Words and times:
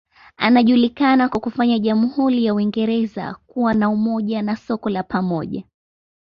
Anajulikana 0.37 1.29
kwa 1.29 1.39
kufanya 1.39 1.79
jamhuri 1.79 2.45
ya 2.45 2.53
Uingereza 2.53 3.35
kuwa 3.47 3.73
na 3.73 3.89
umoja 3.89 4.41
na 4.41 4.55
soko 4.55 4.89
la 4.89 5.03
pamoja. 5.03 5.63